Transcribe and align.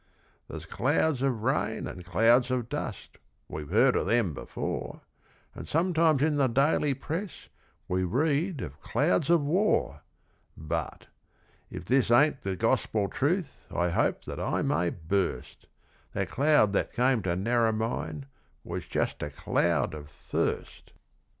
'There's 0.47 0.65
clouds 0.65 1.21
of 1.21 1.43
rain 1.43 1.85
and 1.85 2.03
clouds 2.03 2.49
of 2.49 2.67
dust 2.69 3.19
we'd 3.47 3.69
heard 3.69 3.95
of 3.95 4.07
them 4.07 4.33
before, 4.33 5.01
And 5.53 5.67
sometimes 5.67 6.23
in 6.23 6.37
the 6.37 6.47
daily 6.47 6.95
press 6.95 7.49
we 7.87 8.03
read 8.03 8.61
of 8.61 8.81
"clouds 8.81 9.29
of 9.29 9.43
war": 9.43 10.01
But 10.57 11.05
if 11.69 11.83
this 11.85 12.09
ain't 12.09 12.41
the 12.41 12.55
Gospel 12.55 13.09
truth 13.09 13.67
I 13.69 13.89
hope 13.89 14.25
that 14.25 14.39
I 14.39 14.63
may 14.63 14.89
burst 14.89 15.67
That 16.13 16.31
cloud 16.31 16.73
that 16.73 16.93
came 16.93 17.21
to 17.21 17.35
Narromine 17.35 18.25
was 18.63 18.87
just 18.87 19.21
a 19.21 19.29
cloud 19.29 19.93
of 19.93 20.09
thirst. 20.09 20.93